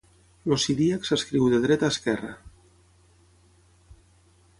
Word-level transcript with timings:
El 0.53 0.59
siríac 0.61 1.03
s'escriu 1.09 1.45
de 1.55 1.59
dreta 1.65 1.87
a 1.89 1.93
esquerra. 1.95 2.31